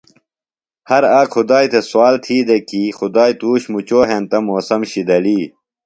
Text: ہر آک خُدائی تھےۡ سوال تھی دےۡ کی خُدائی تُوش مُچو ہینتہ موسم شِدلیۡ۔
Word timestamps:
ہر 0.89 1.03
آک 1.19 1.27
خُدائی 1.33 1.67
تھےۡ 1.71 1.85
سوال 1.89 2.15
تھی 2.25 2.37
دےۡ 2.47 2.63
کی 2.69 2.81
خُدائی 2.97 3.33
تُوش 3.39 3.61
مُچو 3.71 3.99
ہینتہ 4.09 4.37
موسم 4.47 4.81
شِدلیۡ۔ 4.91 5.43